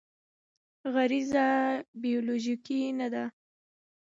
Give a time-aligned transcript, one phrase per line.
[0.93, 1.47] غریزه
[2.01, 3.25] بیولوژیکي نه دی.